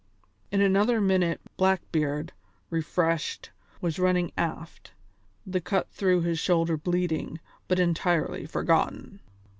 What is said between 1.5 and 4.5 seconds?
Blackbeard, refreshed, was running